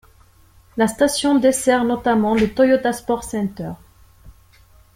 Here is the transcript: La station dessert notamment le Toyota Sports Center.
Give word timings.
La 0.77 0.87
station 0.87 1.35
dessert 1.37 1.83
notamment 1.83 2.33
le 2.33 2.51
Toyota 2.51 2.91
Sports 2.91 3.23
Center. 3.23 3.73